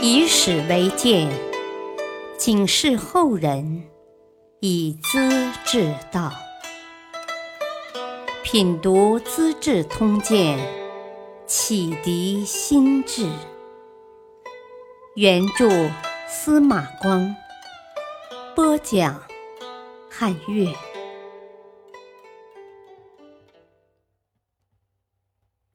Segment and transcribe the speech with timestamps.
[0.00, 1.28] 以史为鉴，
[2.38, 3.82] 警示后人，
[4.60, 5.18] 以资
[5.64, 6.32] 治道。
[8.44, 10.56] 品读《资治通鉴》，
[11.46, 13.28] 启迪心智。
[15.16, 15.68] 原著
[16.28, 17.34] 司马光，
[18.54, 19.20] 播讲
[20.08, 20.72] 汉乐。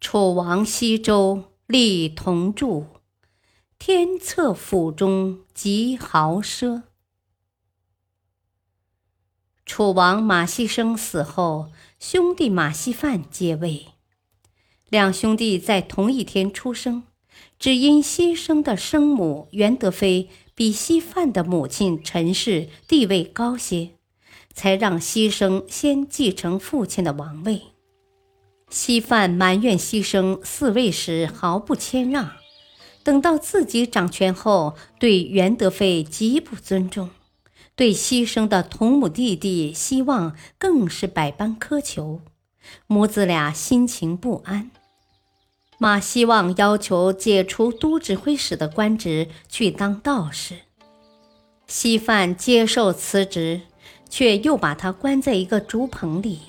[0.00, 2.84] 楚王西周立同柱，
[3.80, 6.82] 天策府中极豪奢。
[9.64, 13.86] 楚王马希生死后，兄弟马希范接位。
[14.90, 17.04] 两兄弟在同一天出生，
[17.58, 23.90] 只因希生的生母元德妃比希范的母亲陈氏地位高些，
[24.52, 27.62] 才让希生先继承父亲的王位。
[28.68, 32.32] 希范埋怨希生嗣位时毫不谦让，
[33.08, 37.08] 等到自己掌权后，对袁德妃极不尊重，
[37.74, 42.20] 对牺牲的同母弟弟希望更是百般苛求，
[42.86, 44.70] 母子俩心情不安。
[45.78, 50.56] 马希望要求解除都指挥使的官职，去当道士。
[51.66, 53.62] 希范接受辞职，
[54.10, 56.40] 却又把他关在一个竹棚里，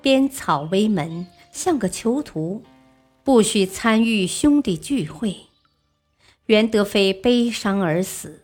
[0.00, 1.28] 编草为门。
[1.52, 2.64] 像个囚徒，
[3.22, 5.36] 不许参与兄弟聚会。
[6.46, 8.42] 元德妃悲伤而死，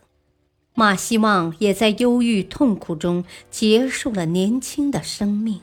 [0.75, 5.61] 马希望也在忧郁痛苦中结束了年轻的生命。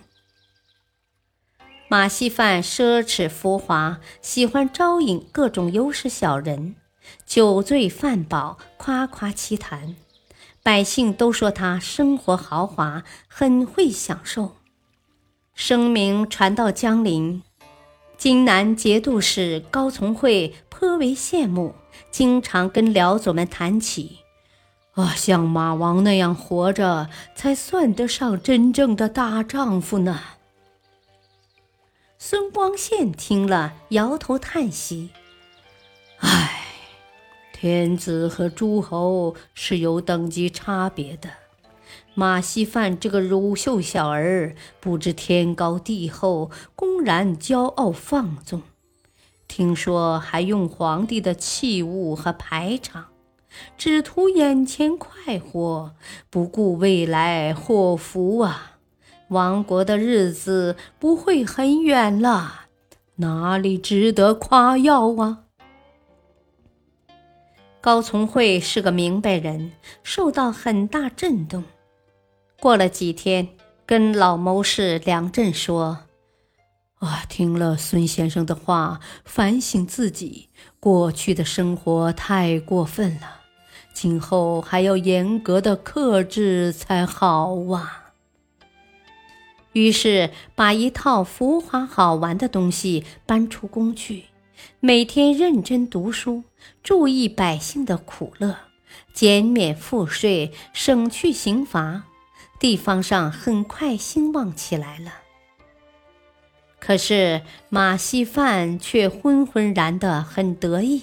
[1.88, 6.75] 马希范奢侈浮华，喜欢招引各种优势小人，
[7.25, 9.95] 酒醉饭饱，夸夸其谈，
[10.61, 14.58] 百姓都说他生活豪华，很会享受。
[15.53, 17.44] 声名传到江陵，
[18.17, 21.75] 荆南节度使高从诲颇为羡慕，
[22.11, 24.19] 经常跟辽左们谈起
[24.95, 30.20] ：“啊，像马王那样活着，才算得上真正的大丈夫呢。”
[32.17, 35.11] 孙光宪听了，摇头叹息
[36.20, 36.65] ：“唉，
[37.53, 41.30] 天子和诸侯是有等级差别的。”
[42.17, 48.61] 马希范这个乳臭小儿，不知天高地厚，公然骄傲放纵，
[49.49, 53.08] 听说还用皇帝的器物和排场，
[53.77, 55.93] 只图眼前快活，
[56.30, 58.77] 不顾未来祸福啊！
[59.27, 62.67] 亡国的日子不会很远了，
[63.15, 65.39] 哪里值得夸耀啊？
[67.82, 71.65] 高从诲是个明白人，受到很大震动。
[72.65, 73.49] 过了几天，
[73.86, 75.99] 跟老谋士梁振说
[76.98, 80.49] ：“啊，听了孙先生的话，反省自己
[80.80, 83.42] 过去的生活太过分了，
[83.93, 88.14] 今后还要严格的克制才好啊。”
[89.73, 94.23] 于是把一套浮华好玩的东西搬出宫去，
[94.80, 96.42] 每天认真读书，
[96.82, 98.55] 注意百姓的苦乐，
[99.14, 102.05] 减免赋税，省去刑罚。
[102.60, 105.14] 地方上很快兴旺起来了。
[106.80, 111.02] 可是马希范却昏昏然的很得意。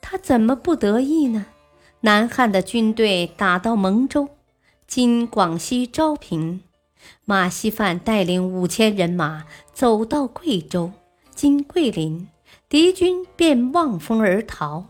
[0.00, 1.46] 他怎么不得意呢？
[2.00, 4.30] 南汉的军队打到蒙州
[4.88, 6.62] （今广西昭平），
[7.24, 10.92] 马希范带领五千人马走到贵州
[11.34, 12.26] （今桂林），
[12.68, 14.86] 敌军便望风而逃。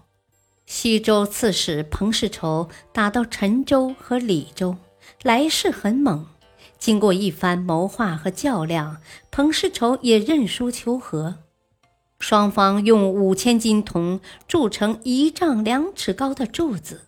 [0.65, 4.77] 西周刺史彭世仇打到陈州和李州。
[5.23, 6.27] 来势很猛，
[6.79, 8.99] 经过一番谋划和较量，
[9.31, 11.37] 彭世仇也认输求和。
[12.19, 17.03] 双方用五千斤铜铸成一丈两尺高的柱子，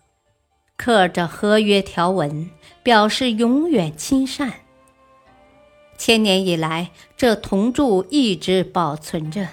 [0.75, 2.49] 刻着合约条文，
[2.81, 4.53] 表示永远亲善。
[5.97, 9.47] 千年以来，这铜柱一直保存着。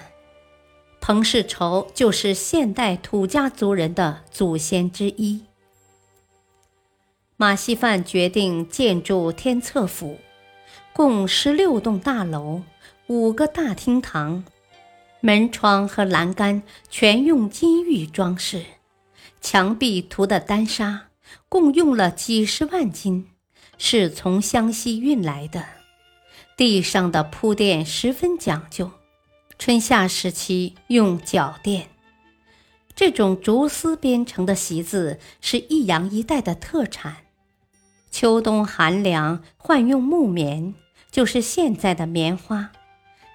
[0.99, 5.43] 彭世仇就是现代土家族人的祖先之一。
[7.41, 10.19] 马希范决定建筑天策府，
[10.93, 12.61] 共十六栋大楼，
[13.07, 14.43] 五个大厅堂，
[15.21, 16.61] 门窗和栏杆
[16.91, 18.63] 全用金玉装饰，
[19.41, 21.07] 墙壁涂的丹砂
[21.49, 23.31] 共用了几十万斤，
[23.79, 25.65] 是从湘西运来的。
[26.55, 28.91] 地上的铺垫十分讲究，
[29.57, 31.87] 春夏时期用脚垫。
[32.93, 37.20] 这种竹丝编成的席子是益阳一带的特产。
[38.11, 40.75] 秋冬寒凉，换用木棉，
[41.09, 42.71] 就是现在的棉花。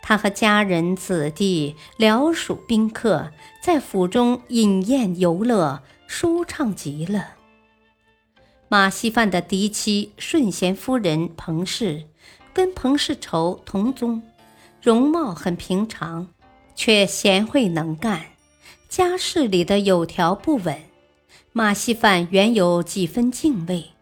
[0.02, 7.30] 他和家人、子弟、僚属、宾客在府中饮宴游乐，舒畅极了。
[8.68, 12.04] 马希范的嫡妻顺贤夫人彭氏，
[12.52, 14.22] 跟彭世仇同宗，
[14.80, 16.28] 容貌很平常，
[16.76, 18.26] 却贤惠能干，
[18.88, 20.78] 家事里的有条不紊。
[21.52, 23.92] 马希范原有几分敬畏，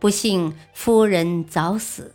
[0.00, 2.14] 不幸夫人早死。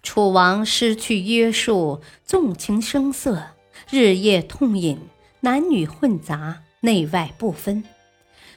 [0.00, 3.48] 楚王失去约束，纵情声色，
[3.90, 4.98] 日夜痛饮，
[5.40, 7.82] 男女混杂，内外不分。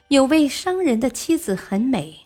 [0.07, 2.19] 有位商人的妻子很美，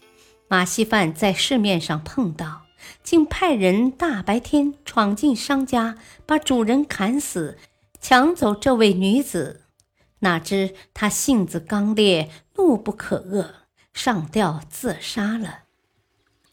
[0.49, 2.63] 马希范在市面上碰到，
[3.01, 7.57] 竟派人大白天闯进商家，把主人砍死，
[8.01, 9.61] 抢走这位女子。
[10.19, 13.47] 哪知他性子刚烈，怒不可遏，
[13.93, 15.59] 上吊自杀了。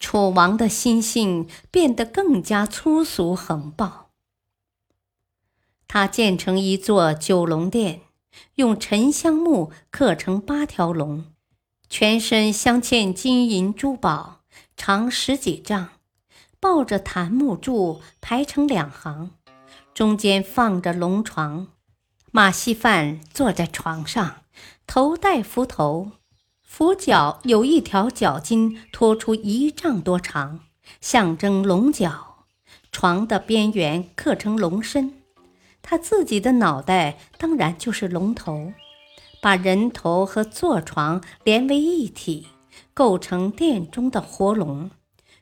[0.05, 4.11] 楚王的心性变得更加粗俗横暴。
[5.89, 8.03] 他建成一座九龙殿，
[8.56, 11.25] 用沉香木刻成八条龙，
[11.89, 14.43] 全身镶嵌金银珠宝，
[14.77, 15.89] 长十几丈，
[16.61, 19.31] 抱着檀木柱排成两行，
[19.95, 21.69] 中间放着龙床，
[22.31, 24.43] 马希范坐在床上，
[24.87, 26.11] 头戴幞头。
[26.76, 30.59] 佛脚有一条脚筋拖出一丈多长，
[31.00, 32.11] 象征龙角；
[32.91, 35.23] 床的边缘刻成龙身，
[35.82, 38.73] 他自己的脑袋当然就是龙头，
[39.41, 42.49] 把人头和坐床连为一体，
[42.93, 44.91] 构成殿中的活龙，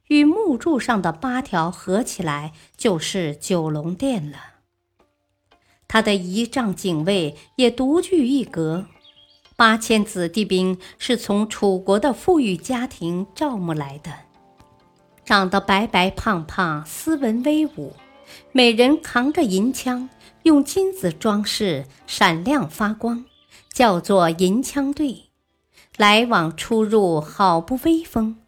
[0.08, 4.37] 与木柱上的八条合起来就是九龙殿了。
[5.88, 8.85] 他的仪仗警卫也独具一格。
[9.62, 14.11] 八千子弟兵是从楚国的富裕家庭招募来的，
[15.25, 17.93] 长得白白胖胖、斯文威武，
[18.50, 20.11] 每人扛着银枪，
[20.43, 23.25] 用金子装饰，闪亮发光，
[23.73, 25.26] 叫做银枪队，
[25.97, 28.38] 来往出入好不威风。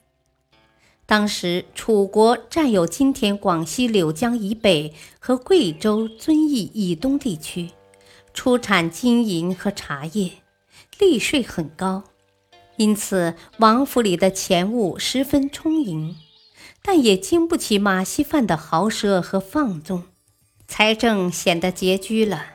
[1.06, 7.70] 当时楚国占有今天广西柳江以北和贵州遵义以东地区，
[8.32, 10.32] 出产金银和茶叶。
[10.98, 12.04] 利税很高，
[12.76, 16.16] 因此王府里的钱物十分充盈，
[16.82, 20.04] 但也经不起马希范的豪奢和放纵，
[20.66, 22.46] 财政显得拮据了。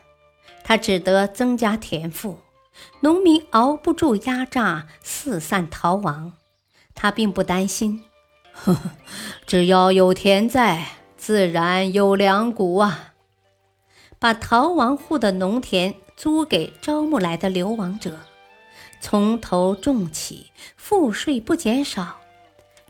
[0.64, 2.38] 他只得增加田赋，
[3.02, 6.34] 农民熬不住压榨，四散逃亡。
[6.94, 8.04] 他并不担心，
[8.54, 8.92] 呵呵，
[9.48, 10.86] 只要有田在，
[11.18, 13.14] 自然有粮谷啊。
[14.20, 18.20] 把逃亡户的农田租给招募来的流亡者。
[19.02, 22.18] 从头重起，赋税不减少，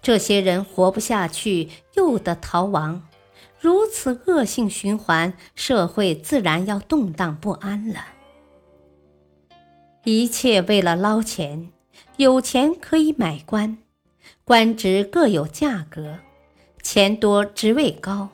[0.02, 3.08] 这些人活不下去，又得逃亡，
[3.60, 8.06] 如此恶性循环，社会自然要动荡不安了。
[10.04, 11.72] 一切为了捞钱，
[12.18, 13.78] 有钱可以买官，
[14.44, 16.18] 官职各有价格，
[16.82, 18.30] 钱多职位高，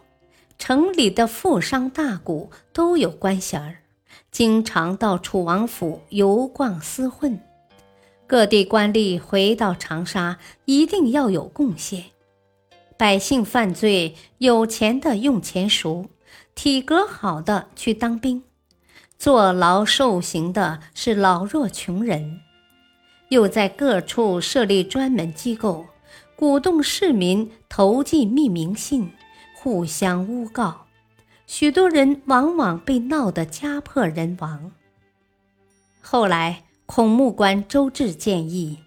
[0.58, 3.80] 城里的富商大贾都有官衔儿，
[4.32, 7.38] 经常到楚王府游逛厮混。
[8.28, 12.06] 各地官吏回到长沙，一定要有贡献。
[12.98, 16.10] 百姓犯罪，有钱的用钱赎，
[16.56, 18.44] 体格好的去当兵，
[19.20, 22.40] 坐牢受刑的是老弱穷人。
[23.30, 25.86] 又在各处设立专门机构，
[26.36, 29.12] 鼓动市民投寄匿名信，
[29.56, 30.88] 互相诬告。
[31.46, 34.72] 许多人往往被闹得家破人亡。
[36.02, 36.65] 后来。
[36.86, 38.78] 孔目官周至建议，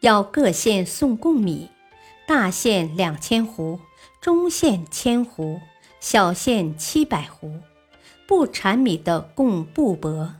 [0.00, 1.70] 要各县送贡米，
[2.26, 3.80] 大县两千斛，
[4.20, 5.60] 中县千斛，
[5.98, 7.60] 小县七百斛，
[8.26, 10.32] 不产米的贡布帛。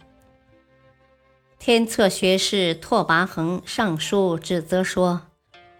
[1.58, 5.22] 天策学士拓跋恒上书指责说：“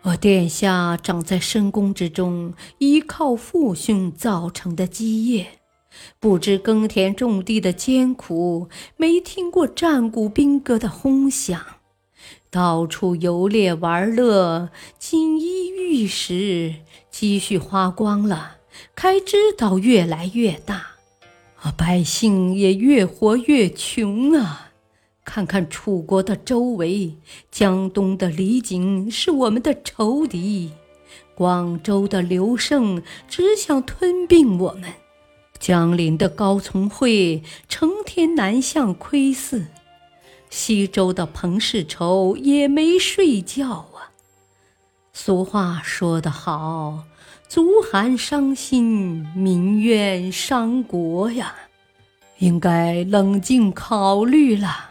[0.03, 5.47] 我殿下长在深宫之中，依靠父兄造成的基业。”
[6.19, 11.61] 不知耕田种地的艰苦，没听过战鼓兵歌的轰响，
[12.51, 16.75] 到处游猎玩乐，锦衣玉食，
[17.11, 18.57] 积蓄花光了，
[18.95, 20.87] 开支倒越来越大，
[21.61, 24.71] 啊，百姓也越活越穷啊！
[25.25, 27.17] 看看楚国的周围，
[27.51, 30.71] 江东的李景是我们的仇敌，
[31.35, 34.93] 广州的刘胜只想吞并我们。
[35.59, 39.67] 江陵的高从诲成天南向窥伺，
[40.51, 44.13] 西周的彭世仇也没睡觉啊。
[45.13, 47.05] 俗话说得好，
[47.49, 51.55] 足寒伤心，民怨伤国呀。
[52.39, 54.91] 应该冷静考虑了。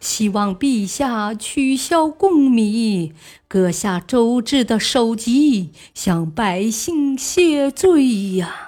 [0.00, 3.12] 希望陛下取消贡米，
[3.46, 8.67] 割下周至的首级，向百姓谢罪呀！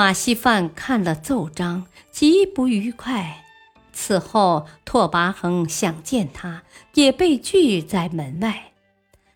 [0.00, 3.44] 马希范看了奏章，极不愉快。
[3.92, 6.62] 此后，拓跋恒想见他，
[6.94, 8.72] 也被拒在门外。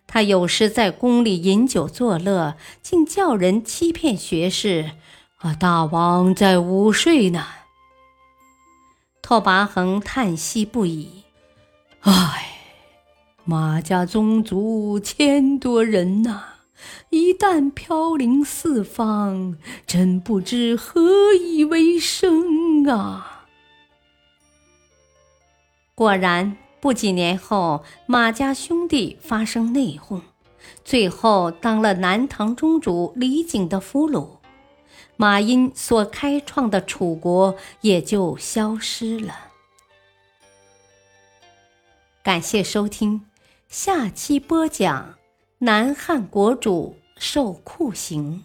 [0.07, 4.93] 他有时在宫里饮酒作乐，竟叫人欺骗学士
[5.37, 7.45] ：“啊，大王在午睡呢。”
[9.21, 11.25] 拓跋恒叹息不已
[12.01, 12.57] ：“唉，
[13.43, 16.43] 马家宗族千多人呐，
[17.09, 23.47] 一旦飘零四方，真不知何以为生啊！”
[25.95, 30.21] 果然，不几年后，马家兄弟发生内讧，
[30.83, 34.27] 最后当了南唐中主李璟的俘虏。
[35.17, 39.33] 马殷所开创的楚国也就消失了。
[42.21, 43.25] 感谢收听，
[43.69, 45.15] 下期播讲
[45.59, 48.43] 南汉国主受酷刑，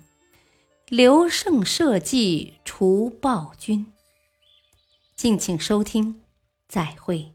[0.89, 3.93] 刘胜设计除暴君。
[5.17, 6.23] 敬请收听，
[6.69, 7.33] 再会。